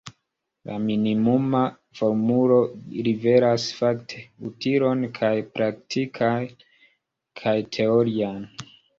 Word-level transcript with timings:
La 0.67 0.75
minimuma 0.83 1.59
formulo 1.97 2.55
liveras, 3.07 3.65
fakte, 3.79 4.21
utilon 4.49 5.03
kaj 5.17 5.31
praktikan 5.59 6.47
kaj 7.43 7.55
teorian. 7.77 8.41